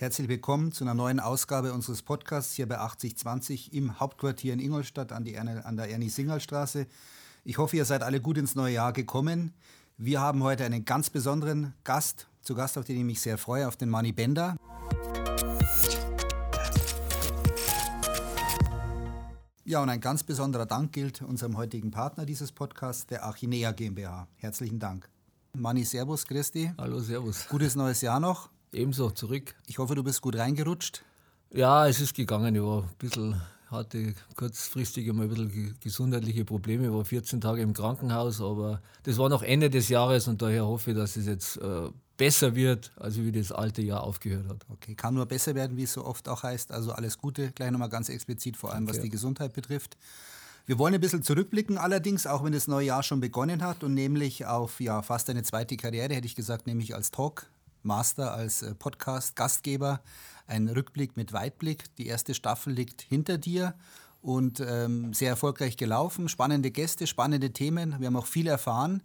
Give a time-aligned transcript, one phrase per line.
[0.00, 5.12] Herzlich willkommen zu einer neuen Ausgabe unseres Podcasts hier bei 8020 im Hauptquartier in Ingolstadt
[5.12, 6.86] an, die, an der Ernie-Singal-Straße.
[7.44, 9.52] Ich hoffe, ihr seid alle gut ins neue Jahr gekommen.
[9.98, 13.68] Wir haben heute einen ganz besonderen Gast, zu Gast, auf den ich mich sehr freue,
[13.68, 14.56] auf den Manny Bender.
[19.66, 24.28] Ja, und ein ganz besonderer Dank gilt unserem heutigen Partner dieses Podcasts, der Achinea GmbH.
[24.36, 25.10] Herzlichen Dank.
[25.52, 26.72] Manni, Servus, Christi.
[26.78, 27.46] Hallo, Servus.
[27.48, 28.48] Gutes neues Jahr noch.
[28.72, 29.54] Ebenso, zurück.
[29.66, 31.02] Ich hoffe, du bist gut reingerutscht.
[31.52, 32.54] Ja, es ist gegangen.
[32.54, 37.62] Ich war ein bisschen, hatte kurzfristig einmal ein bisschen gesundheitliche Probleme, ich war 14 Tage
[37.62, 41.26] im Krankenhaus, aber das war noch Ende des Jahres und daher hoffe ich, dass es
[41.26, 44.66] jetzt äh, besser wird, als wie das alte Jahr aufgehört hat.
[44.68, 46.70] Okay, kann nur besser werden, wie es so oft auch heißt.
[46.70, 48.94] Also alles Gute, gleich nochmal ganz explizit, vor allem okay.
[48.94, 49.96] was die Gesundheit betrifft.
[50.66, 53.94] Wir wollen ein bisschen zurückblicken, allerdings, auch wenn das neue Jahr schon begonnen hat und
[53.94, 57.46] nämlich auf ja, fast eine zweite Karriere, hätte ich gesagt, nämlich als Talk
[57.82, 60.00] Master als äh, Podcast-Gastgeber.
[60.46, 61.94] Ein Rückblick mit Weitblick.
[61.96, 63.74] Die erste Staffel liegt hinter dir
[64.22, 66.28] und ähm, sehr erfolgreich gelaufen.
[66.28, 67.96] Spannende Gäste, spannende Themen.
[67.98, 69.02] Wir haben auch viel erfahren.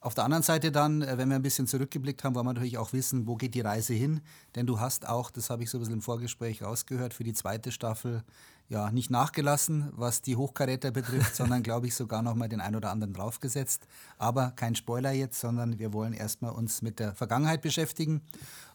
[0.00, 2.78] Auf der anderen Seite dann, äh, wenn wir ein bisschen zurückgeblickt haben, wollen wir natürlich
[2.78, 4.20] auch wissen, wo geht die Reise hin.
[4.54, 7.32] Denn du hast auch, das habe ich so ein bisschen im Vorgespräch rausgehört, für die
[7.32, 8.22] zweite Staffel
[8.68, 12.76] ja nicht nachgelassen, was die Hochkaräter betrifft, sondern glaube ich sogar noch mal den ein
[12.76, 13.86] oder anderen draufgesetzt.
[14.18, 18.22] Aber kein Spoiler jetzt, sondern wir wollen erstmal uns mit der Vergangenheit beschäftigen.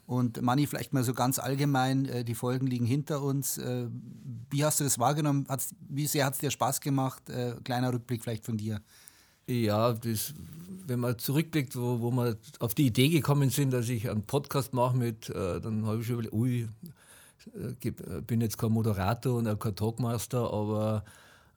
[0.06, 3.58] Und Manni, vielleicht mal so ganz allgemein, äh, die Folgen liegen hinter uns.
[3.58, 3.88] Äh,
[4.50, 5.46] wie hast du das wahrgenommen?
[5.48, 7.24] Hat's, wie sehr hat es dir Spaß gemacht?
[7.64, 8.82] kleiner Rückblick vielleicht von dir.
[9.50, 10.36] Ja, das,
[10.86, 14.74] wenn man zurückblickt, wo, wo wir auf die Idee gekommen sind, dass ich einen Podcast
[14.74, 16.68] mache mit, äh, dann habe ich schon überlegt, ui, äh, äh,
[18.28, 21.04] bin jetzt kein Moderator und auch kein Talkmaster, aber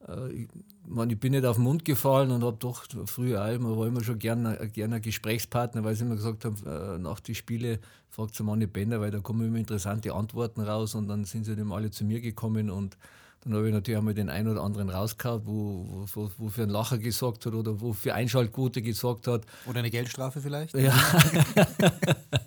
[0.09, 0.49] äh, ich,
[0.87, 3.87] man, ich bin nicht auf den Mund gefallen und habe doch früher auch, man war
[3.87, 7.79] immer schon gerne gern ein Gesprächspartner, weil sie immer gesagt haben, äh, nach den Spielen
[8.09, 11.57] fragt sie Manni Bender, weil da kommen immer interessante Antworten raus und dann sind sie
[11.57, 12.97] dann alle zu mir gekommen und
[13.45, 16.71] dann habe ich natürlich einmal den einen oder anderen rausgehauen, wo, wo, wo für einen
[16.71, 19.47] Lacher gesorgt hat oder wo für Einschaltquote gesorgt hat.
[19.67, 20.77] Oder eine Geldstrafe vielleicht?
[20.77, 20.95] Ja.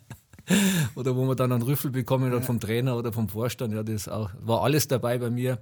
[0.96, 3.74] oder wo man dann einen Rüffel bekommen hat vom Trainer oder vom Vorstand.
[3.74, 5.60] Ja, das auch, war alles dabei bei mir.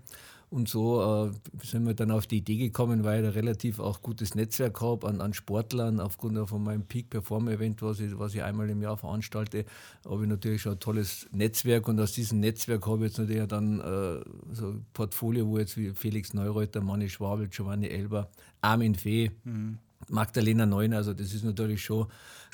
[0.54, 4.04] Und so äh, sind wir dann auf die Idee gekommen, weil ich ein relativ auch
[4.04, 8.36] gutes Netzwerk habe an, an Sportlern, aufgrund von meinem Peak Performer Event, was ich, was
[8.36, 9.66] ich einmal im Jahr veranstalte,
[10.08, 13.48] habe ich natürlich schon ein tolles Netzwerk und aus diesem Netzwerk habe ich jetzt natürlich
[13.48, 14.24] dann äh,
[14.54, 18.30] so ein Portfolio, wo jetzt wie Felix Neureuter, Manni Schwabel, Giovanni Elber,
[18.62, 19.80] Armin Fee, mhm.
[20.10, 22.08] Magdalena Neun, also das ist natürlich schon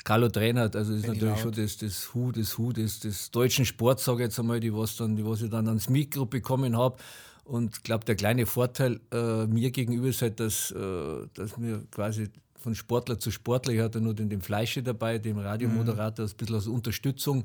[0.04, 3.64] Carlo Trainer, also das ist natürlich schon das, das Hu, das Hu des, des deutschen
[3.64, 6.76] Sports, sage ich jetzt einmal, die was, dann, die was ich dann ans Mikro bekommen
[6.76, 6.96] habe.
[7.44, 11.82] Und ich glaube, der kleine Vorteil äh, mir gegenüber ist halt, dass, äh, dass mir
[11.90, 12.28] quasi
[12.60, 16.30] von Sportler zu Sportler, ich hatte nur den, den Fleische dabei, dem Radiomoderator, mhm.
[16.30, 17.44] ein bisschen als Unterstützung,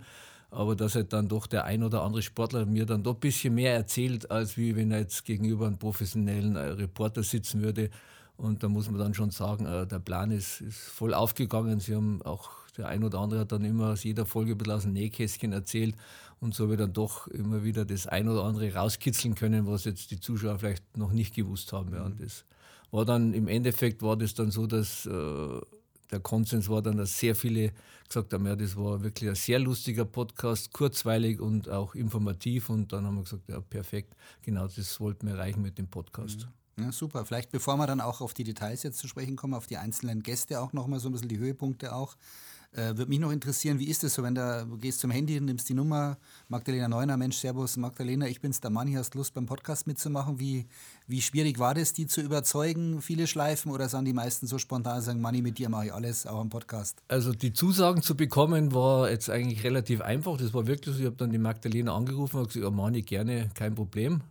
[0.51, 3.55] aber dass halt dann doch der ein oder andere Sportler mir dann doch ein bisschen
[3.55, 7.89] mehr erzählt, als wie wenn er jetzt gegenüber einem professionellen äh, Reporter sitzen würde.
[8.37, 11.79] Und da muss man dann schon sagen, äh, der Plan ist, ist voll aufgegangen.
[11.79, 14.73] Sie haben auch, der ein oder andere hat dann immer aus jeder Folge ein bisschen
[14.73, 15.95] aus dem Nähkästchen erzählt.
[16.39, 19.85] Und so habe ich dann doch immer wieder das ein oder andere rauskitzeln können, was
[19.85, 21.93] jetzt die Zuschauer vielleicht noch nicht gewusst haben.
[21.93, 22.03] Ja.
[22.03, 22.45] Und das
[22.91, 25.61] war dann im Endeffekt war das dann so, dass äh,
[26.11, 27.71] der Konsens war dann, dass sehr viele
[28.07, 32.69] gesagt haben, ja, das war wirklich ein sehr lustiger Podcast, kurzweilig und auch informativ.
[32.69, 36.41] Und dann haben wir gesagt, ja, perfekt, genau das wollten wir erreichen mit dem Podcast.
[36.41, 36.64] Mhm.
[36.79, 37.25] Ja, super.
[37.25, 40.23] Vielleicht bevor wir dann auch auf die Details jetzt zu sprechen kommen, auf die einzelnen
[40.23, 42.15] Gäste auch nochmal so ein bisschen die Höhepunkte auch.
[42.73, 45.39] Äh, Würde mich noch interessieren, wie ist es so, wenn du, du gehst zum Handy,
[45.39, 46.17] nimmst die Nummer,
[46.49, 50.39] Magdalena Neuner, Mensch, Servus, Magdalena, ich bin's, der Mann, hier hast Lust beim Podcast mitzumachen.
[50.39, 50.65] Wie,
[51.07, 55.01] wie schwierig war das, die zu überzeugen, viele Schleifen, oder sind die meisten so spontan,
[55.01, 57.01] sagen, Manni, mit dir mache ich alles, auch am Podcast?
[57.07, 60.35] Also die Zusagen zu bekommen war jetzt eigentlich relativ einfach.
[60.35, 63.49] Das war wirklich so, ich habe dann die Magdalena angerufen und gesagt, ja, Manni, gerne,
[63.53, 64.21] kein Problem.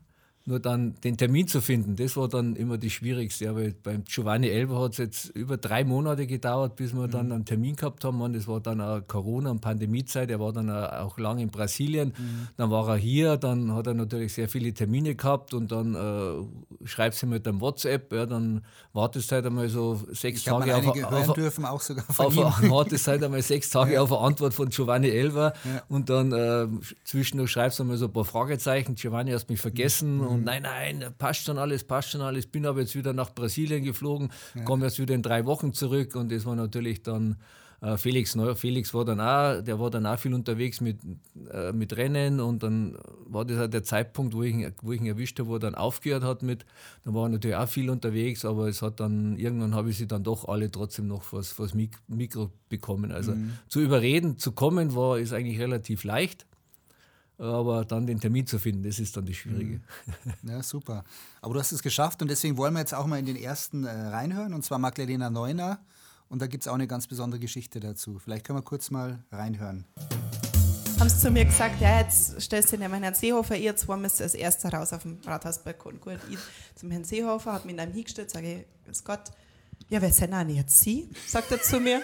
[0.46, 3.48] Nur dann den Termin zu finden, das war dann immer die schwierigste.
[3.48, 7.10] Aber beim Giovanni Elber hat es jetzt über drei Monate gedauert, bis wir mhm.
[7.10, 8.20] dann einen Termin gehabt haben.
[8.20, 10.30] Und das war dann auch Corona- und Pandemiezeit.
[10.30, 12.08] Er war dann auch lange in Brasilien.
[12.08, 12.48] Mhm.
[12.58, 16.86] Dann war er hier, dann hat er natürlich sehr viele Termine gehabt und dann äh,
[16.86, 18.12] schreibst du mit einem WhatsApp.
[18.12, 22.04] Ja, dann wartest du halt einmal so sechs ich Tage auf, auf, dürfen, auch sogar
[22.04, 22.70] von auf, ihm.
[22.70, 24.02] wartest halt einmal sechs Tage ja.
[24.02, 25.54] auf eine Antwort von Giovanni Elber.
[25.64, 25.82] Ja.
[25.88, 26.66] Und dann äh,
[27.04, 28.94] zwischendurch schreibst du einmal so ein paar Fragezeichen.
[28.94, 30.18] Giovanni, hast mich vergessen.
[30.18, 32.46] Mhm und nein, nein, passt schon alles, passt schon alles.
[32.46, 34.62] Bin aber jetzt wieder nach Brasilien geflogen, ja.
[34.64, 37.36] komme jetzt wieder in drei Wochen zurück und das war natürlich dann
[37.84, 38.54] äh, Felix Neu.
[38.54, 40.98] Felix war dann auch, der war dann auch viel unterwegs mit,
[41.52, 42.96] äh, mit Rennen und dann
[43.26, 45.60] war das halt der Zeitpunkt, wo ich, ihn, wo ich ihn erwischt habe, wo er
[45.60, 46.64] dann aufgehört hat mit.
[47.04, 50.06] Dann war er natürlich auch viel unterwegs, aber es hat dann, irgendwann habe ich sie
[50.06, 53.12] dann doch alle trotzdem noch vors, vors Mikro bekommen.
[53.12, 53.52] Also mhm.
[53.68, 56.46] zu überreden, zu kommen, war ist eigentlich relativ leicht.
[57.38, 59.80] Aber dann den Termin zu finden, das ist dann das Schwierige.
[60.42, 60.50] Mhm.
[60.50, 61.04] Ja, super.
[61.40, 63.84] Aber du hast es geschafft und deswegen wollen wir jetzt auch mal in den ersten
[63.84, 65.80] äh, reinhören, und zwar Magdalena Neuner.
[66.28, 68.18] Und da gibt es auch eine ganz besondere Geschichte dazu.
[68.18, 69.84] Vielleicht können wir kurz mal reinhören.
[70.98, 74.22] Haben sie zu mir gesagt, ja, jetzt stellst du den Herrn Seehofer, ihr zwei müsst
[74.22, 76.00] als Erster raus auf dem Rathausbalkon.
[76.00, 76.38] Gut, ich
[76.76, 79.30] zum Herrn Seehofer, habe mich in einem hingestellt, sage ich, Gott,
[79.88, 81.10] ja, wer sind denn jetzt Sie?
[81.26, 82.00] Sagt er zu mir.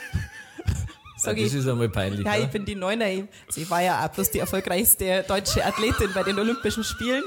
[1.23, 2.25] Sag ja, das ist einmal peinlich.
[2.25, 3.07] Ja, ich bin die Neuner.
[3.49, 7.25] Sie war ja auch bloß die erfolgreichste deutsche Athletin bei den Olympischen Spielen.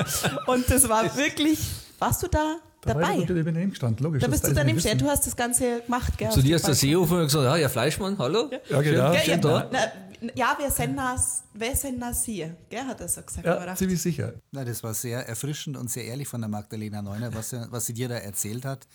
[0.48, 1.60] Und das war wirklich.
[2.00, 2.58] Warst du da?
[2.82, 3.14] Da dabei.
[3.14, 4.22] Ich unter dem gestanden, logisch.
[4.22, 6.32] Da bist du daneben stehen, du hast das Ganze gemacht, gell?
[6.32, 8.50] Zu dir hast der Seehofer gesagt, ja, ja, Fleischmann, hallo?
[8.52, 9.14] Ja, ja genau.
[9.16, 13.22] Schön, ja, na, ja, wir sind das, wir sind das hier, gell, hat er so
[13.22, 13.46] gesagt.
[13.46, 14.34] Ja, ziemlich sicher.
[14.52, 17.94] Na, das war sehr erfrischend und sehr ehrlich von der Magdalena Neuner, was, was sie
[17.94, 18.88] dir da erzählt hat.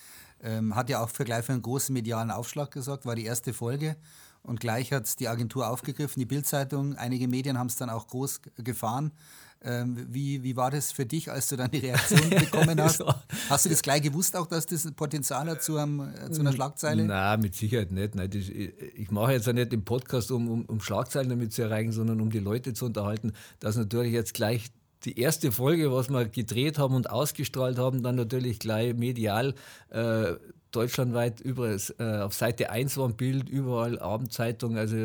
[0.43, 3.53] Ähm, hat ja auch für gleich für einen großen medialen Aufschlag gesorgt, war die erste
[3.53, 3.97] Folge.
[4.43, 6.96] Und gleich hat es die Agentur aufgegriffen, die Bildzeitung.
[6.96, 9.12] Einige Medien haben es dann auch groß gefahren.
[9.61, 13.02] Ähm, wie, wie war das für dich, als du dann die Reaktion bekommen hast?
[13.49, 16.52] Hast du das gleich gewusst, auch dass das Potenzial hat zu, einem, äh, zu einer
[16.52, 17.05] Schlagzeile?
[17.05, 18.14] Nein, mit Sicherheit nicht.
[18.14, 21.52] Nein, das, ich, ich mache jetzt ja nicht den Podcast, um, um, um Schlagzeilen damit
[21.52, 24.70] zu erreichen, sondern um die Leute zu unterhalten, dass natürlich jetzt gleich
[25.05, 29.55] die erste Folge, was wir gedreht haben und ausgestrahlt haben, dann natürlich gleich medial
[29.91, 30.35] äh,
[30.71, 34.97] deutschlandweit überall äh, auf Seite 1 war ein Bild, überall Abendzeitung, also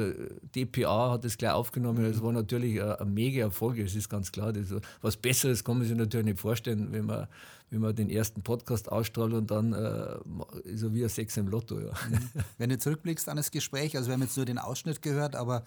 [0.56, 2.04] DPA hat es gleich aufgenommen.
[2.06, 4.51] Es war natürlich ein, ein mega Erfolg, das ist ganz klar.
[4.51, 4.68] Das,
[5.01, 7.28] was Besseres kann man sich natürlich nicht vorstellen, wenn man,
[7.69, 11.80] wenn man den ersten Podcast ausstrahlt und dann äh, so wie ein Sex im Lotto.
[11.80, 11.92] Ja.
[12.10, 12.19] Mhm.
[12.57, 15.63] Wenn du zurückblickst an das Gespräch, also wir haben jetzt nur den Ausschnitt gehört, aber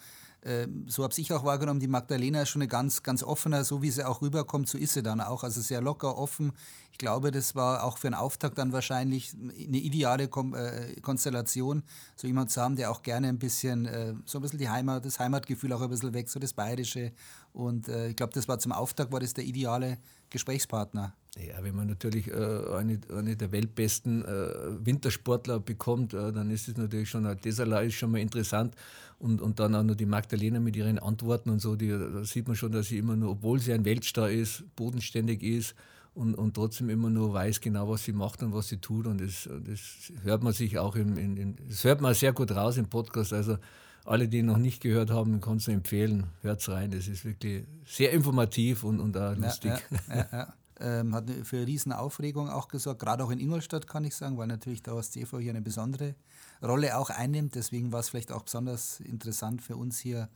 [0.85, 3.89] so habe ich auch wahrgenommen, die Magdalena ist schon eine ganz, ganz offener, so wie
[3.89, 5.43] sie auch rüberkommt, so ist sie dann auch.
[5.43, 6.53] Also sehr locker, offen.
[6.91, 11.83] Ich glaube, das war auch für einen Auftakt dann wahrscheinlich eine ideale äh, Konstellation,
[12.15, 15.05] so jemand zu haben, der auch gerne ein bisschen, äh, so ein bisschen die Heimat,
[15.05, 17.11] das Heimatgefühl auch ein bisschen weg, so das Bayerische.
[17.53, 19.97] Und äh, ich glaube, das war zum Auftakt, war das der ideale
[20.29, 21.13] Gesprächspartner.
[21.37, 26.67] Ja, wenn man natürlich äh, eine, eine der weltbesten äh, Wintersportler bekommt, äh, dann ist
[26.67, 28.75] es natürlich schon, das allein ist schon mal interessant.
[29.19, 32.47] Und, und dann auch noch die Magdalena mit ihren Antworten und so, die, da sieht
[32.47, 35.75] man schon, dass sie immer nur, obwohl sie ein Weltstar ist, bodenständig ist
[36.13, 39.05] und, und trotzdem immer nur weiß genau, was sie macht und was sie tut.
[39.07, 42.51] Und das, das hört man sich auch im, in, in, das hört man sehr gut
[42.51, 43.33] raus im Podcast.
[43.33, 43.57] Also
[44.07, 46.27] alle, die noch nicht gehört haben, kann es empfehlen.
[46.41, 46.91] Hört es rein.
[46.91, 49.71] Das ist wirklich sehr informativ und, und auch lustig.
[50.09, 54.05] Ja, ja, ja, ähm, hat für riesen Aufregung auch gesorgt, gerade auch in Ingolstadt kann
[54.05, 56.15] ich sagen, weil natürlich der OSCV hier eine besondere
[56.63, 57.55] Rolle auch einnimmt.
[57.55, 60.29] Deswegen war es vielleicht auch besonders interessant für uns hier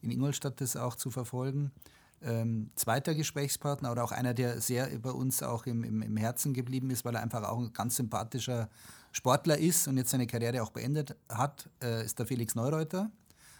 [0.00, 1.70] in Ingolstadt das auch zu verfolgen.
[2.20, 6.52] Ähm, zweiter Gesprächspartner oder auch einer, der sehr über uns auch im, im, im, Herzen
[6.52, 8.68] geblieben ist, weil er einfach auch ein ganz sympathischer
[9.12, 13.10] Sportler ist und jetzt seine Karriere auch beendet hat, äh, ist der Felix Neureuter.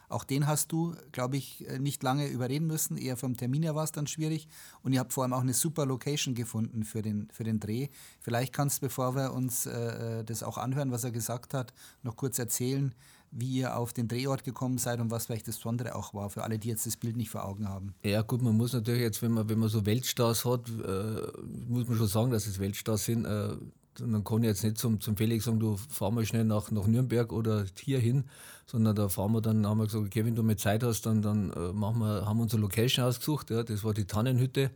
[0.09, 2.97] Auch den hast du, glaube ich, äh, nicht lange überreden müssen.
[2.97, 4.49] Eher vom Termin her war es dann schwierig.
[4.83, 7.89] Und ihr habt vor allem auch eine super Location gefunden für den, für den Dreh.
[8.21, 11.75] Vielleicht kannst du, bevor wir uns äh, äh, das auch anhören, was er gesagt hat,
[12.03, 12.95] noch kurz erzählen,
[13.31, 16.45] wie ihr auf den Drehort gekommen seid und was vielleicht das Besondere auch war, für
[16.45, 17.95] alle, die jetzt das Bild nicht vor Augen haben.
[18.05, 21.23] Ja gut, man muss natürlich jetzt, wenn man, wenn man so Weltstars hat, äh,
[21.69, 23.25] muss man schon sagen, dass es Weltstars sind.
[23.25, 23.57] Äh,
[24.01, 26.87] dann kann ich jetzt nicht zum, zum Felix sagen, du fahr mal schnell nach, nach
[26.87, 28.25] Nürnberg oder hier hin,
[28.67, 31.23] sondern da fahren wir dann, haben wir gesagt, okay, wenn du mehr Zeit hast, dann,
[31.23, 33.51] dann äh, machen wir, haben wir unsere Location ausgesucht.
[33.51, 34.71] Ja, das war die Tannenhütte,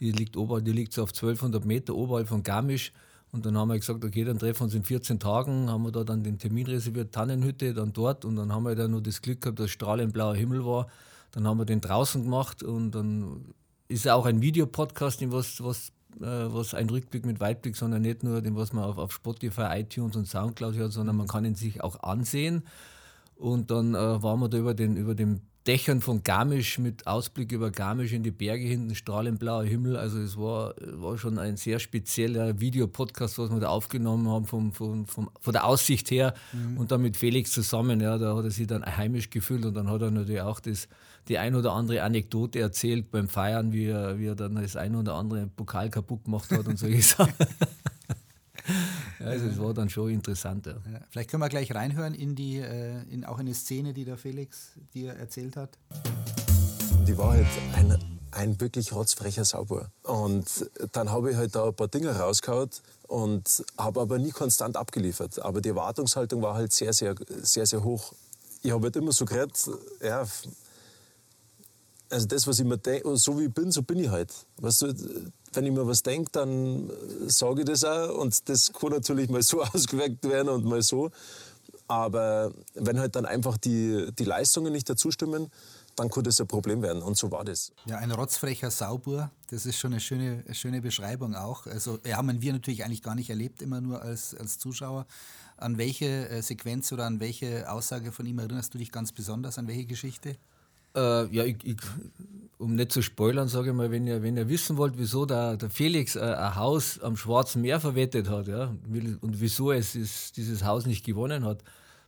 [0.00, 2.92] die liegt, ober, die liegt so auf 1200 Meter oberhalb von Garmisch.
[3.32, 5.92] Und dann haben wir gesagt, okay, dann treffen wir uns in 14 Tagen, haben wir
[5.92, 8.24] da dann den Termin reserviert, Tannenhütte, dann dort.
[8.24, 10.86] Und dann haben wir dann nur das Glück gehabt, dass strahlend blauer Himmel war.
[11.32, 13.54] Dann haben wir den draußen gemacht und dann
[13.88, 18.40] ist auch ein Videopodcast, was, was äh, was ein Rückblick mit Weitblick, sondern nicht nur
[18.40, 21.82] den, was man auf, auf Spotify, iTunes und Soundcloud hört, sondern man kann ihn sich
[21.82, 22.62] auch ansehen.
[23.34, 27.52] Und dann äh, waren wir da über den, über den Dächern von Garmisch mit Ausblick
[27.52, 29.96] über Garmisch in die Berge hinten, strahlend blauer Himmel.
[29.96, 34.72] Also es war, war schon ein sehr spezieller Videopodcast, was wir da aufgenommen haben vom,
[34.72, 36.78] vom, vom, von der Aussicht her mhm.
[36.78, 38.00] und dann mit Felix zusammen.
[38.00, 40.88] Ja, da hat er sich dann heimisch gefühlt und dann hat er natürlich auch das
[41.28, 44.94] die ein oder andere Anekdote erzählt beim Feiern, wie er, wie er dann das ein
[44.94, 47.34] oder andere Pokal kaputt gemacht hat und solche Sachen.
[49.26, 50.66] Also es war dann schon interessant.
[50.66, 50.72] Ja.
[50.72, 54.04] Ja, vielleicht können wir gleich reinhören in die, äh, in, auch in die Szene, die
[54.04, 55.78] der Felix dir erzählt hat.
[57.06, 57.98] Die war halt ein,
[58.32, 59.90] ein wirklich rotzfrecher Sauber.
[60.02, 62.70] Und dann habe ich halt da ein paar Dinge rausgehauen
[63.08, 65.40] und habe aber nie konstant abgeliefert.
[65.40, 68.12] Aber die Erwartungshaltung war halt sehr, sehr, sehr, sehr hoch.
[68.62, 69.70] Ich habe halt immer so geredet,
[70.02, 70.26] ja,
[72.10, 74.32] also das, was ich mir denke, so wie ich bin, so bin ich halt.
[74.58, 74.94] Weißt du,
[75.56, 76.90] wenn ich mir was denke, dann
[77.26, 81.10] sage ich das auch und das kann natürlich mal so ausgeweckt werden und mal so.
[81.88, 85.50] Aber wenn halt dann einfach die, die Leistungen nicht dazu stimmen,
[85.94, 87.02] dann könnte es ein Problem werden.
[87.02, 87.72] Und so war das.
[87.86, 91.66] Ja, ein rotzfrecher Saubur, das ist schon eine schöne, schöne Beschreibung auch.
[91.66, 95.06] Also, ja, haben wir natürlich eigentlich gar nicht erlebt, immer nur als, als Zuschauer.
[95.56, 99.58] An welche äh, Sequenz oder an welche Aussage von ihm erinnerst du dich ganz besonders?
[99.58, 100.36] An welche Geschichte?
[100.96, 101.76] Äh, ja, ich, ich,
[102.58, 105.56] um nicht zu spoilern, sage ich mal, wenn ihr, wenn ihr wissen wollt, wieso der,
[105.56, 108.74] der Felix äh, ein Haus am Schwarzen Meer verwettet hat ja,
[109.20, 111.62] und wieso es ist, dieses Haus nicht gewonnen hat,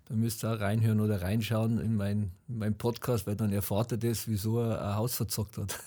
[0.06, 3.98] dann müsst ihr auch reinhören oder reinschauen in meinen mein Podcast, weil dann erfahrt ihr
[3.98, 5.78] das, wieso er ein Haus verzockt hat.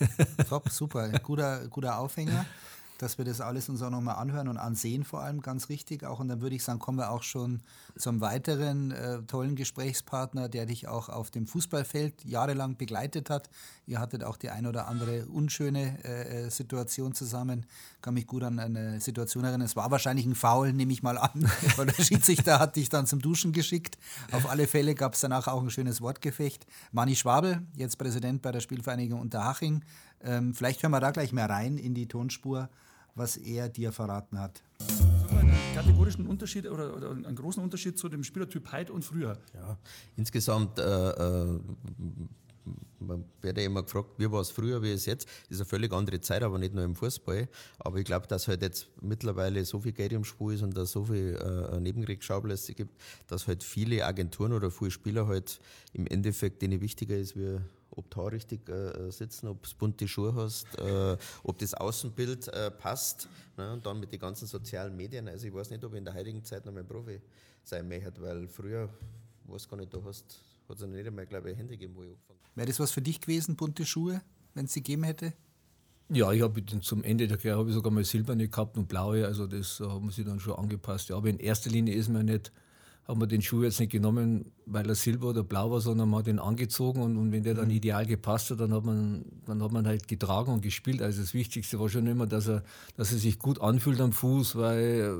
[0.48, 2.46] Top, super, guter, guter Aufhänger
[3.02, 6.20] dass wir das alles uns auch nochmal anhören und ansehen, vor allem ganz richtig auch.
[6.20, 7.60] Und dann würde ich sagen, kommen wir auch schon
[7.98, 13.50] zum weiteren äh, tollen Gesprächspartner, der dich auch auf dem Fußballfeld jahrelang begleitet hat.
[13.86, 17.66] Ihr hattet auch die ein oder andere unschöne äh, äh Situation zusammen.
[18.02, 19.62] Kann mich gut an eine Situation erinnern.
[19.62, 23.08] Es war wahrscheinlich ein Foul, nehme ich mal an, weil der Schiedsrichter hat dich dann
[23.08, 23.98] zum Duschen geschickt.
[24.30, 26.66] Auf alle Fälle gab es danach auch ein schönes Wortgefecht.
[26.92, 29.82] Mani Schwabel, jetzt Präsident bei der Spielvereinigung Unterhaching.
[30.22, 32.68] Ähm, vielleicht hören wir da gleich mal rein in die Tonspur
[33.14, 34.62] was er dir verraten hat.
[35.30, 39.38] Einen kategorischen Unterschied oder, oder, einen großen Unterschied zu dem Spielertyp heute und früher?
[39.54, 39.78] Ja,
[40.16, 41.60] insgesamt äh, äh,
[43.00, 45.26] man wird ja immer gefragt, wie war es früher, wie ist es jetzt.
[45.26, 47.48] Das ist eine völlig andere Zeit, aber nicht nur im Fußball.
[47.78, 50.92] Aber ich glaube, dass halt jetzt mittlerweile so viel Geld im Spiel ist und dass
[50.92, 55.60] so viel äh, Nebenkriegsschauplätze gibt, dass halt viele Agenturen oder viele Spieler halt
[55.92, 57.58] im Endeffekt denen wichtiger ist, wie
[57.96, 62.70] ob da richtig äh, sitzen, ob du bunte Schuhe hast, äh, ob das Außenbild äh,
[62.70, 63.28] passt.
[63.56, 63.72] Ne?
[63.72, 65.28] Und dann mit den ganzen sozialen Medien.
[65.28, 67.20] Also ich weiß nicht, ob ich in der heutigen Zeit noch mein Profi
[67.62, 68.88] sein möchte, weil früher,
[69.44, 72.02] weiß gar nicht, du hast, hat es noch nicht einmal, glaube ich, Hände gegeben, wo
[72.02, 72.56] ich angefangen habe.
[72.56, 74.22] Wäre das was für dich gewesen, bunte Schuhe,
[74.54, 75.32] wenn es sie gegeben hätte?
[76.08, 79.46] Ja, ich habe zum Ende der Karriere ich sogar mal silberne gehabt und blaue, also
[79.46, 81.08] das haben sie dann schon angepasst.
[81.08, 82.52] Ja, aber in erster Linie ist mir nicht
[83.04, 86.20] haben wir den Schuh jetzt nicht genommen, weil er silber oder blau war, sondern man
[86.20, 87.74] hat ihn angezogen und, und wenn der dann mhm.
[87.74, 91.02] ideal gepasst hat, dann hat, man, dann hat man halt getragen und gespielt.
[91.02, 92.62] Also das Wichtigste war schon immer, dass er,
[92.96, 95.18] dass er sich gut anfühlt am Fuß, weil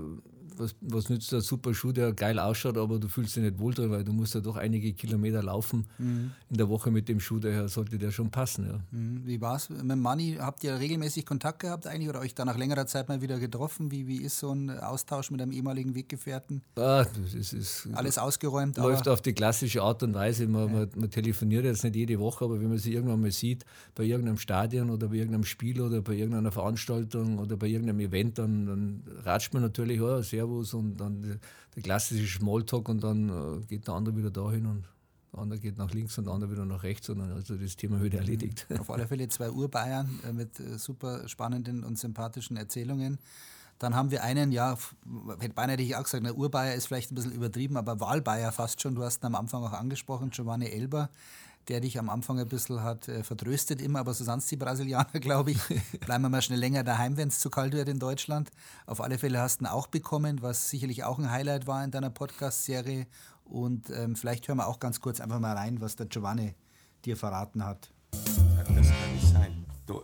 [0.56, 3.74] was, was nützt der super Schuh, der geil ausschaut, aber du fühlst dich nicht wohl
[3.74, 6.32] drin, weil du musst ja doch einige Kilometer laufen mhm.
[6.50, 8.66] in der Woche mit dem Schuh, daher sollte der schon passen.
[8.66, 8.80] Ja.
[8.90, 9.22] Mhm.
[9.24, 10.36] Wie war es mit Manni?
[10.38, 13.90] Habt ihr regelmäßig Kontakt gehabt eigentlich oder euch da nach längerer Zeit mal wieder getroffen?
[13.90, 16.62] Wie, wie ist so ein Austausch mit einem ehemaligen Weggefährten?
[16.76, 18.76] Ah, das ist, Alles ausgeräumt?
[18.76, 20.46] Läuft auf die klassische Art und Weise.
[20.46, 20.72] Man, ja.
[20.72, 24.04] man, man, telefoniert jetzt nicht jede Woche, aber wenn man sie irgendwann mal sieht, bei
[24.04, 28.66] irgendeinem Stadion oder bei irgendeinem Spiel oder bei irgendeiner Veranstaltung oder bei irgendeinem Event, dann,
[28.66, 31.40] dann ratscht man natürlich, oh, Servus und dann
[31.74, 34.84] der klassische Smalltalk und dann äh, geht der andere wieder dahin und
[35.32, 37.76] der andere geht nach links und der andere wieder nach rechts und dann also das
[37.76, 38.66] Thema wird erledigt.
[38.78, 43.18] Auf alle Fälle zwei Urbayern äh, mit äh, super spannenden und sympathischen Erzählungen.
[43.78, 44.78] Dann haben wir einen, ja,
[45.40, 48.80] hätte beinahe ich auch gesagt, der Urbayer ist vielleicht ein bisschen übertrieben, aber Wahlbayer fast
[48.80, 48.94] schon.
[48.94, 51.08] Du hast ihn am Anfang auch angesprochen, Giovanni Elber
[51.68, 55.12] der dich am Anfang ein bisschen hat äh, vertröstet immer, aber so sonst die Brasilianer,
[55.20, 55.58] glaube ich,
[56.00, 58.50] bleiben wir mal schnell länger daheim, wenn es zu kalt wird in Deutschland.
[58.86, 61.90] Auf alle Fälle hast du ihn auch bekommen, was sicherlich auch ein Highlight war in
[61.90, 63.06] deiner Podcast-Serie.
[63.44, 66.54] Und ähm, vielleicht hören wir auch ganz kurz einfach mal rein, was der Giovanni
[67.04, 67.92] dir verraten hat.
[68.12, 69.64] Das kann nicht sein.
[69.86, 70.02] Du,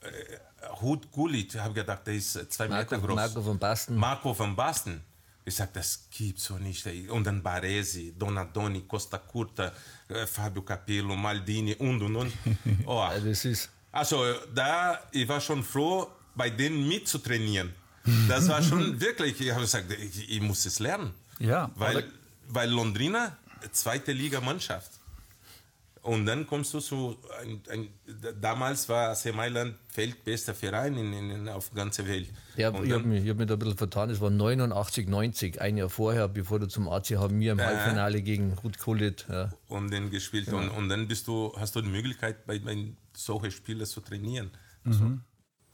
[0.00, 3.16] äh, Hut Gullit, habe gedacht, der ist zwei Marco, Meter groß.
[3.16, 3.96] Marco von Basten.
[3.96, 5.00] Marco von Basten.
[5.46, 6.86] Ich sage, das gibt's so nicht.
[7.10, 9.72] Und dann Baresi, Donadoni, Costa Curta,
[10.08, 12.32] äh, Fabio Capello, Maldini und und und.
[12.86, 13.06] Oh.
[13.12, 17.72] das ist also da, ich war schon froh, bei denen mitzutrainieren.
[18.28, 21.14] Das war schon wirklich, ich habe gesagt, ich, ich, muss es lernen.
[21.38, 21.70] Ja.
[21.76, 22.04] Weil,
[22.48, 23.36] weil Londrina,
[23.70, 24.90] zweite Liga-Mannschaft.
[26.04, 27.88] Und dann kommst du zu, ein, ein,
[28.38, 32.28] damals war AC Mailand weltbester Verein in, in, auf der ganzen Welt.
[32.58, 35.78] Ja, ich habe mich, hab mich da ein bisschen vertan, es war 89, 90, ein
[35.78, 39.24] Jahr vorher, bevor du zum AC haben wir im äh, Halbfinale gegen Ruth Kullit.
[39.30, 39.48] Ja.
[39.68, 40.48] Und dann gespielt.
[40.48, 40.58] Ja.
[40.58, 44.50] Und, und dann bist du, hast du die Möglichkeit, bei, bei solchen Spielen zu trainieren.
[44.84, 44.92] Mhm.
[44.92, 45.04] Also,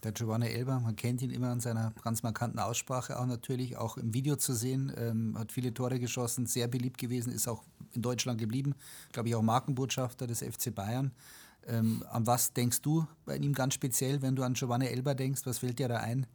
[0.02, 3.96] der Giovanni Elber, man kennt ihn immer an seiner ganz markanten Aussprache auch natürlich, auch
[3.96, 8.02] im Video zu sehen, ähm, hat viele Tore geschossen, sehr beliebt gewesen, ist auch in
[8.02, 8.74] Deutschland geblieben,
[9.12, 11.12] glaube ich auch Markenbotschafter des FC Bayern.
[11.66, 15.42] Ähm, an was denkst du bei ihm ganz speziell, wenn du an Giovanni Elber denkst?
[15.44, 16.26] Was fällt dir da ein?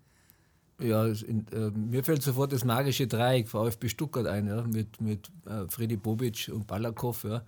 [0.80, 5.32] Ja, in, äh, mir fällt sofort das magische Dreieck VfB Stuttgart ein, ja, mit, mit
[5.46, 7.24] äh, Freddy Bobic und Balakow.
[7.24, 7.44] Ja.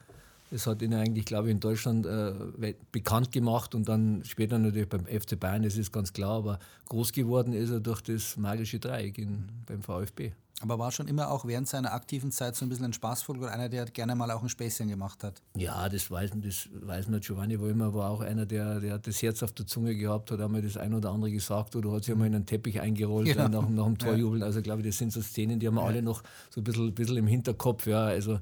[0.50, 4.88] Das hat ihn eigentlich, glaube ich, in Deutschland äh, bekannt gemacht und dann später natürlich
[4.88, 8.80] beim FC Bayern, das ist ganz klar, aber groß geworden ist er durch das magische
[8.80, 10.32] Dreieck in, beim VfB.
[10.62, 13.70] Aber war schon immer auch während seiner aktiven Zeit so ein bisschen ein Spaßvogel einer,
[13.70, 15.44] der gerne mal auch ein Späßchen gemacht hat?
[15.56, 17.20] Ja, das weiß, das weiß man.
[17.20, 20.42] Giovanni Wollmer war auch einer, der, der hat das Herz auf der Zunge gehabt, hat
[20.42, 23.48] einmal das ein oder andere gesagt oder hat sich einmal in einen Teppich eingerollt ja.
[23.48, 24.42] nach, nach dem Torjubeln.
[24.42, 25.88] Also, glaube ich, das sind so Szenen, die haben wir ja.
[25.88, 27.86] alle noch so ein bisschen, bisschen im Hinterkopf.
[27.86, 28.40] Ja, also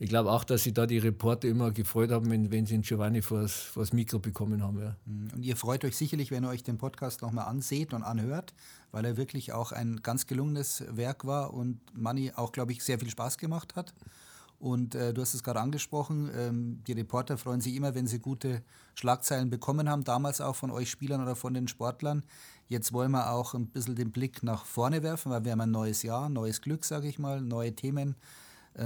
[0.00, 2.82] ich glaube auch, dass sich da die Reporter immer gefreut haben, wenn, wenn sie den
[2.82, 4.80] Giovanni vors, vors Mikro bekommen haben.
[4.80, 4.96] Ja.
[5.06, 5.30] Mhm.
[5.34, 8.54] Und ihr freut euch sicherlich, wenn ihr euch den Podcast nochmal anseht und anhört,
[8.92, 12.98] weil er wirklich auch ein ganz gelungenes Werk war und Manni auch, glaube ich, sehr
[12.98, 13.92] viel Spaß gemacht hat.
[14.60, 18.18] Und äh, du hast es gerade angesprochen, ähm, die Reporter freuen sich immer, wenn sie
[18.18, 18.62] gute
[18.94, 22.24] Schlagzeilen bekommen haben, damals auch von euch Spielern oder von den Sportlern.
[22.66, 25.70] Jetzt wollen wir auch ein bisschen den Blick nach vorne werfen, weil wir haben ein
[25.70, 28.16] neues Jahr, neues Glück, sage ich mal, neue Themen,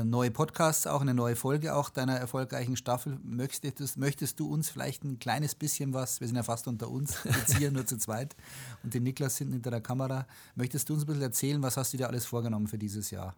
[0.04, 3.18] neue Podcasts, auch eine neue Folge auch deiner erfolgreichen Staffel.
[3.22, 7.18] Möchtest, möchtest du uns vielleicht ein kleines bisschen was, wir sind ja fast unter uns,
[7.24, 8.34] jetzt hier nur zu zweit
[8.82, 11.92] und den Niklas hinten hinter der Kamera, möchtest du uns ein bisschen erzählen, was hast
[11.92, 13.34] du dir alles vorgenommen für dieses Jahr?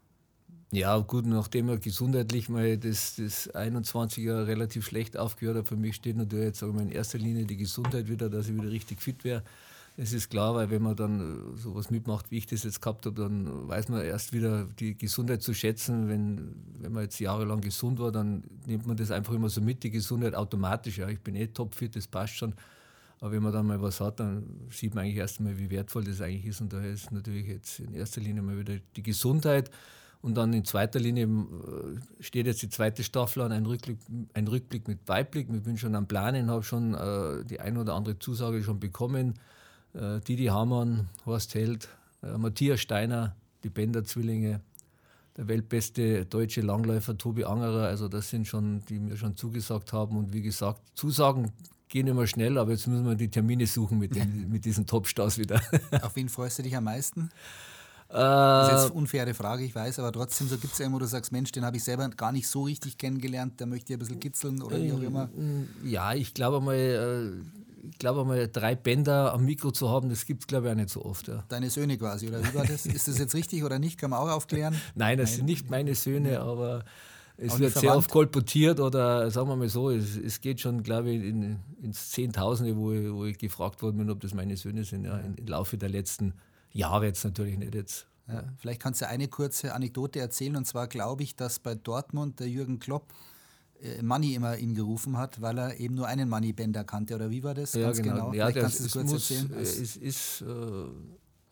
[0.70, 5.94] Ja, gut, nachdem er gesundheitlich mal das, das 21er relativ schlecht aufgehört hat, für mich
[5.94, 9.44] steht natürlich jetzt in erster Linie die Gesundheit wieder, dass ich wieder richtig fit wäre.
[9.96, 13.22] Es ist klar, weil wenn man dann sowas mitmacht, wie ich das jetzt gehabt habe,
[13.22, 16.08] dann weiß man erst wieder die Gesundheit zu schätzen.
[16.08, 19.84] Wenn, wenn man jetzt jahrelang gesund war, dann nimmt man das einfach immer so mit,
[19.84, 20.98] die Gesundheit automatisch.
[20.98, 22.54] Ja, ich bin eh topfit, das passt schon.
[23.20, 26.02] Aber wenn man dann mal was hat, dann sieht man eigentlich erst einmal, wie wertvoll
[26.02, 26.60] das eigentlich ist.
[26.60, 29.70] Und daher ist natürlich jetzt in erster Linie mal wieder die Gesundheit.
[30.22, 33.98] Und dann in zweiter Linie äh, steht jetzt die zweite Staffel an, ein Rückblick,
[34.32, 35.48] ein Rückblick mit Beiblick.
[35.52, 39.34] Ich bin schon am Planen, habe schon äh, die ein oder andere Zusage schon bekommen.
[39.94, 41.88] Äh, Didi Hamann, Horst Held,
[42.22, 44.60] äh, Matthias Steiner, die Bender-Zwillinge,
[45.36, 47.86] der weltbeste deutsche Langläufer Tobi Angerer.
[47.86, 50.16] Also das sind schon, die mir schon zugesagt haben.
[50.16, 51.52] Und wie gesagt, Zusagen
[51.88, 55.38] gehen immer schnell, aber jetzt müssen wir die Termine suchen mit, den, mit diesen Top-Stars
[55.38, 55.60] wieder.
[56.02, 57.30] Auf wen freust du dich am meisten?
[58.06, 60.96] Das ist jetzt eine unfaire Frage, ich weiß, aber trotzdem so gibt es ja immer,
[60.96, 63.92] wo du sagst, Mensch, den habe ich selber gar nicht so richtig kennengelernt, da möchte
[63.92, 65.30] ich ein bisschen kitzeln oder wie auch immer.
[65.82, 67.32] Ja, ich glaube mal, äh,
[67.98, 70.90] glaube mal, drei Bänder am Mikro zu haben, das gibt es, glaube ich, auch nicht
[70.90, 71.28] so oft.
[71.28, 71.44] Ja.
[71.48, 72.86] Deine Söhne quasi, oder wie war das?
[72.86, 73.98] Ist das jetzt richtig oder nicht?
[73.98, 74.74] Kann man auch aufklären?
[74.94, 75.36] Nein, das Nein.
[75.36, 76.84] sind nicht meine Söhne, aber
[77.36, 81.10] es wird sehr oft kolportiert oder sagen wir mal so, es, es geht schon, glaube
[81.10, 84.84] ich, in, ins Zehntausende, wo ich, wo ich gefragt worden bin, ob das meine Söhne
[84.84, 86.34] sind, ja, im Laufe der letzten
[86.70, 87.06] Jahre.
[87.06, 88.06] Jetzt natürlich nicht jetzt.
[88.28, 90.56] Ja, vielleicht kannst du eine kurze Anekdote erzählen.
[90.56, 93.12] Und zwar glaube ich, dass bei Dortmund der Jürgen Klopp
[94.02, 97.14] Money immer ihn gerufen hat, weil er eben nur einen Money-Bänder kannte.
[97.14, 97.74] Oder wie war das?
[97.74, 98.30] Ja, Ganz genau.
[98.30, 98.32] genau.
[98.32, 99.60] Ja, das, kannst du das kurz muss, erzählen?
[99.60, 100.44] Es ist äh,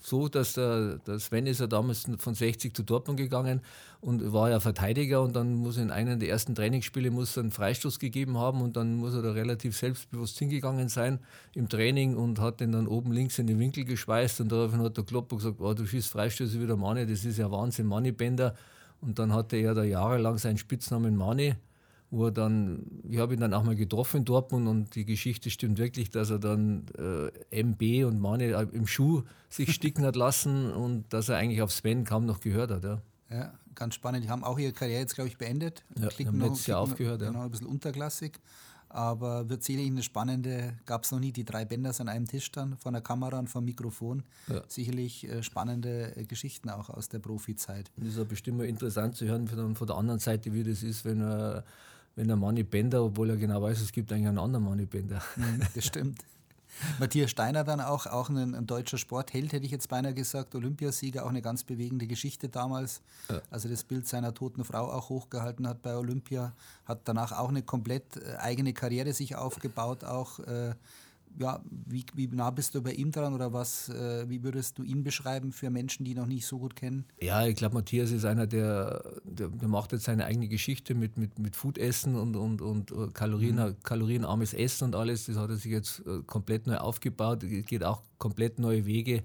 [0.04, 3.60] so, dass der, der Sven ist ja damals von 60 zu Dortmund gegangen
[4.00, 7.44] und war ja Verteidiger und dann muss er in einem der ersten Trainingsspiele muss er
[7.44, 11.20] einen Freistoß gegeben haben und dann muss er da relativ selbstbewusst hingegangen sein
[11.54, 14.96] im Training und hat den dann oben links in den Winkel geschweißt und daraufhin hat
[14.96, 18.54] der Klopper gesagt, oh, du schießt Freistöße wieder Mani, das ist ja Wahnsinn, Mani-Bänder
[19.00, 21.54] und dann hatte er da jahrelang seinen Spitznamen Mani
[22.12, 25.48] wo er dann, ich habe ihn dann auch mal getroffen in Dortmund und die Geschichte
[25.48, 30.14] stimmt wirklich, dass er dann äh, MB und Mane äh, im Schuh sich sticken hat
[30.14, 32.84] lassen und dass er eigentlich auf Sven kaum noch gehört hat.
[32.84, 34.24] Ja, ja ganz spannend.
[34.24, 35.84] Die haben auch ihre Karriere jetzt, glaube ich, beendet.
[35.98, 37.22] Ja, haben noch, letztes Jahr aufgehört.
[37.22, 37.28] Ja.
[37.28, 38.38] Genau, ein bisschen unterklassig.
[38.90, 42.52] Aber wird sicherlich eine spannende, gab es noch nie die drei Bänder an einem Tisch
[42.52, 44.22] dann, von der Kamera und vom Mikrofon.
[44.48, 44.60] Ja.
[44.68, 47.90] Sicherlich äh, spannende äh, Geschichten auch aus der Profizeit.
[47.96, 50.82] Das ist ja bestimmt mal interessant zu hören von, von der anderen Seite, wie das
[50.82, 51.64] ist, wenn er
[52.16, 55.22] wenn der Manni Bender, obwohl er genau weiß, es gibt eigentlich einen anderen Manni Bender.
[55.36, 56.18] Mhm, das stimmt.
[56.98, 61.24] Matthias Steiner dann auch, auch ein, ein, deutscher Sportheld, hätte ich jetzt beinahe gesagt, Olympiasieger,
[61.24, 63.02] auch eine ganz bewegende Geschichte damals.
[63.28, 63.40] Ja.
[63.50, 66.52] Also das Bild seiner toten Frau auch hochgehalten hat bei Olympia,
[66.84, 70.74] hat danach auch eine komplett äh, eigene Karriere sich aufgebaut, auch äh,
[71.38, 74.82] ja, wie, wie nah bist du bei ihm dran oder was, äh, wie würdest du
[74.82, 77.04] ihn beschreiben für Menschen, die ihn noch nicht so gut kennen?
[77.20, 81.16] Ja, ich glaube, Matthias ist einer, der, der, der, macht jetzt seine eigene Geschichte mit,
[81.16, 83.76] mit, mit Foodessen und, und, und äh, Kalorien, mhm.
[83.82, 85.26] kalorienarmes Essen und alles.
[85.26, 89.22] Das hat er sich jetzt äh, komplett neu aufgebaut, geht auch komplett neue Wege.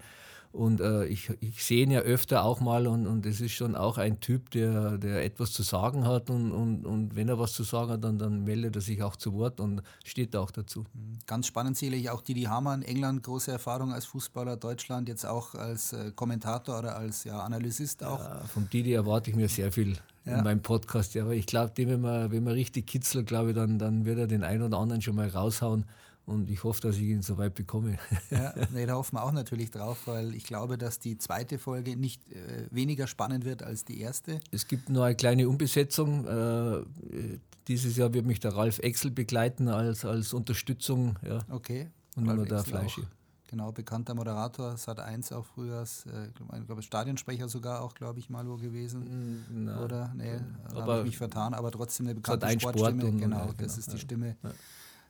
[0.58, 3.76] Und äh, ich, ich sehe ihn ja öfter auch mal und, und es ist schon
[3.76, 7.54] auch ein Typ, der, der etwas zu sagen hat und, und, und wenn er was
[7.54, 10.84] zu sagen hat, dann, dann meldet er sich auch zu Wort und steht auch dazu.
[11.28, 15.54] Ganz spannend sehe ich auch Didi Hamann, England, große Erfahrung als Fußballer, Deutschland jetzt auch
[15.54, 18.20] als äh, Kommentator oder als ja, Analysist auch.
[18.20, 20.39] Ja, vom Didi erwarte ich mir sehr viel ja.
[20.39, 21.13] in meinem Podcast.
[21.13, 24.17] Ja, aber ich glaube, wenn man, wenn man richtig kitzelt, glaube ich, dann, dann wird
[24.17, 25.86] er den einen oder anderen schon mal raushauen.
[26.28, 27.98] Und ich hoffe, dass ich ihn so weit bekomme.
[28.30, 28.54] Ja,
[28.86, 32.68] da hoffen wir auch natürlich drauf, weil ich glaube, dass die zweite Folge nicht äh,
[32.70, 34.42] weniger spannend wird als die erste.
[34.52, 36.26] Es gibt nur eine kleine Umbesetzung.
[36.26, 41.16] Äh, dieses Jahr wird mich der Ralf Exel begleiten als, als Unterstützung.
[41.26, 41.40] Ja.
[41.50, 41.90] Okay.
[42.18, 43.00] Und nur der Fleisch.
[43.50, 46.28] Genau, bekannter Moderator, Sat 1 auch früher, als, äh,
[46.60, 49.46] ich glaube, Stadionsprecher sogar auch, glaube ich, mal wo gewesen.
[49.48, 50.13] Mm, na, Oder?
[50.13, 50.42] Nee,
[50.76, 53.02] habe ich mich vertan, aber trotzdem eine bekannte Sportstimme.
[53.04, 54.36] Sport genau, das genau, ist die Stimme.
[54.44, 54.52] Ja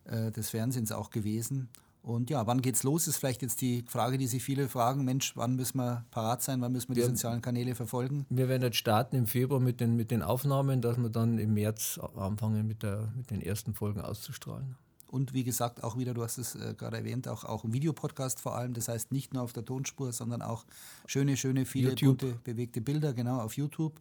[0.08, 1.70] äh, des Fernsehens auch gewesen.
[2.02, 5.04] Und ja, wann geht's los, ist vielleicht jetzt die Frage, die sich viele fragen.
[5.04, 8.26] Mensch, wann müssen wir parat sein, wann müssen wir die wir, sozialen Kanäle verfolgen?
[8.30, 11.54] Wir werden jetzt starten im Februar mit den, mit den Aufnahmen, dass wir dann im
[11.54, 14.78] März anfangen mit, der, mit den ersten Folgen auszustrahlen.
[15.08, 18.40] Und wie gesagt, auch wieder, du hast es äh, gerade erwähnt, auch, auch ein Videopodcast
[18.40, 18.74] vor allem.
[18.74, 20.66] Das heißt nicht nur auf der Tonspur, sondern auch
[21.08, 22.20] schöne, schöne, viele YouTube.
[22.20, 24.00] bunte, bewegte Bilder, genau, auf YouTube.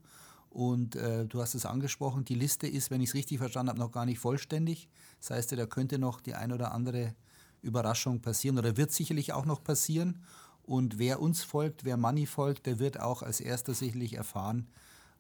[0.57, 3.79] Und äh, du hast es angesprochen, die Liste ist, wenn ich es richtig verstanden habe,
[3.79, 4.89] noch gar nicht vollständig.
[5.21, 7.15] Das heißt, da könnte noch die ein oder andere
[7.61, 10.23] Überraschung passieren oder wird sicherlich auch noch passieren.
[10.63, 14.67] Und wer uns folgt, wer Money folgt, der wird auch als erster sicherlich erfahren,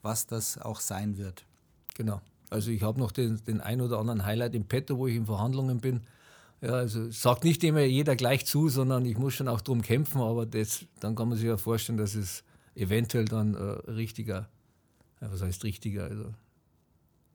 [0.00, 1.44] was das auch sein wird.
[1.94, 2.22] Genau.
[2.48, 5.26] Also ich habe noch den, den ein oder anderen Highlight im Petto, wo ich in
[5.26, 6.00] Verhandlungen bin.
[6.62, 10.22] Ja, also sagt nicht immer jeder gleich zu, sondern ich muss schon auch drum kämpfen,
[10.22, 12.42] aber das, dann kann man sich ja vorstellen, dass es
[12.74, 13.58] eventuell dann äh,
[13.90, 14.48] richtiger,
[15.20, 16.34] was heißt richtiger, also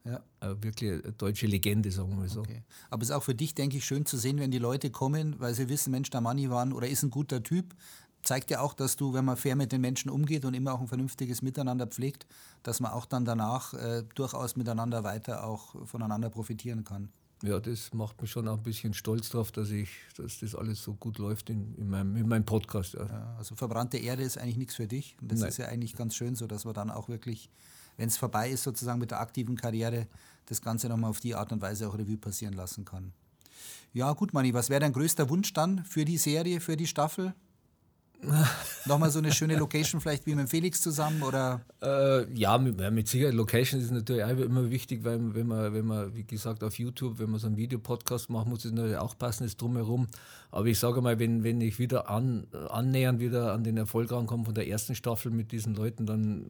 [0.04, 0.22] ja.
[0.40, 2.42] Äh, wirklich eine deutsche Legende, sagen wir mal so.
[2.42, 2.64] Okay.
[2.90, 5.40] Aber es ist auch für dich, denke ich, schön zu sehen, wenn die Leute kommen,
[5.40, 7.76] weil sie wissen, Mensch, der Manni war oder ist ein guter Typ.
[8.24, 10.82] Zeigt ja auch, dass du, wenn man fair mit den Menschen umgeht und immer auch
[10.82, 12.28] ein vernünftiges Miteinander pflegt,
[12.64, 17.10] dass man auch dann danach äh, durchaus miteinander weiter auch voneinander profitieren kann.
[17.44, 20.84] Ja, das macht mich schon auch ein bisschen stolz drauf, dass ich, dass das alles
[20.84, 22.94] so gut läuft in, in, meinem, in meinem Podcast.
[22.94, 23.06] Ja.
[23.08, 25.18] Ja, also verbrannte Erde ist eigentlich nichts für dich.
[25.22, 25.50] Und das Nein.
[25.50, 27.50] ist ja eigentlich ganz schön so, dass man dann auch wirklich
[27.98, 30.08] wenn es vorbei ist, sozusagen mit der aktiven Karriere,
[30.48, 33.14] das Ganze nochmal auf die Art und Weise auch Revue passieren lassen kann.
[33.94, 37.36] Ja, gut, Manni, was wäre dein größter Wunsch dann für die Serie, für die Staffel?
[38.86, 41.62] Nochmal so eine schöne Location vielleicht wie mit Felix zusammen oder?
[41.82, 43.34] Äh, ja, mit, mit, Sicherheit.
[43.34, 47.32] Location ist natürlich immer wichtig, weil wenn man, wenn man, wie gesagt, auf YouTube, wenn
[47.32, 50.08] man so einen Videopodcast macht, muss es natürlich auch passen, ist drumherum.
[50.52, 54.46] Aber ich sage mal, wenn, wenn ich wieder an, annähernd wieder an den Erfolg rankomme
[54.46, 56.46] von der ersten Staffel mit diesen Leuten, dann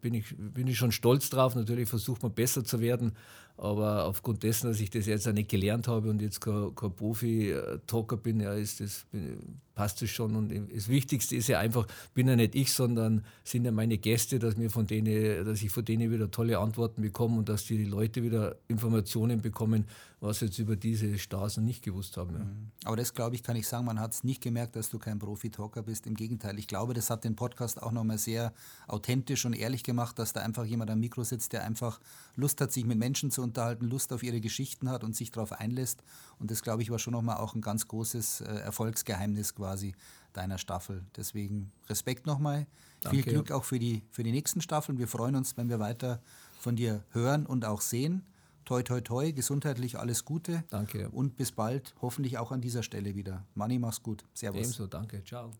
[0.00, 1.54] bin ich, bin ich schon stolz drauf.
[1.54, 3.12] Natürlich versucht man besser zu werden,
[3.56, 6.92] aber aufgrund dessen, dass ich das jetzt auch nicht gelernt habe und jetzt kein, kein
[6.94, 9.06] Profi-Talker bin, ja, ist das,
[9.76, 10.34] passt es schon.
[10.34, 14.38] Und das Wichtigste ist ja einfach, bin ja nicht ich, sondern sind ja meine Gäste,
[14.38, 17.84] dass, mir von denen, dass ich von denen wieder tolle Antworten bekomme und dass die
[17.84, 19.84] Leute wieder Informationen bekommen,
[20.20, 22.32] was jetzt über diese Stars nicht gewusst haben.
[22.32, 22.44] Ja.
[22.44, 22.70] Mhm.
[22.84, 25.18] Aber das, glaube ich, kann ich sagen, man hat es nicht gemerkt, dass du kein
[25.18, 26.06] Profi-Talker bist.
[26.06, 28.54] Im Gegenteil, ich glaube, das hat den Podcast auch nochmal sehr
[28.88, 32.00] authentisch und ehrlich gemacht, dass da einfach jemand am Mikro sitzt, der einfach
[32.34, 35.52] Lust hat, sich mit Menschen zu unterhalten, Lust auf ihre Geschichten hat und sich darauf
[35.52, 36.02] einlässt.
[36.38, 39.94] Und das, glaube ich, war schon nochmal auch ein ganz großes äh, Erfolgsgeheimnis quasi
[40.32, 41.04] deiner Staffel.
[41.16, 42.66] Deswegen Respekt nochmal.
[43.08, 44.98] Viel Glück auch für die, für die nächsten Staffeln.
[44.98, 46.20] Wir freuen uns, wenn wir weiter
[46.58, 48.26] von dir hören und auch sehen.
[48.64, 50.64] Toi, toi, toi, gesundheitlich alles Gute.
[50.70, 51.08] Danke.
[51.10, 53.46] Und bis bald, hoffentlich auch an dieser Stelle wieder.
[53.54, 54.24] Manni, mach's gut.
[54.34, 54.60] Servus.
[54.60, 55.22] Ebenso, danke.
[55.24, 55.52] Ciao.